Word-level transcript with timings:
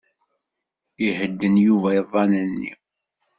Ihedden 1.07 1.55
Yuba 1.65 1.89
iḍan-nni. 1.99 2.71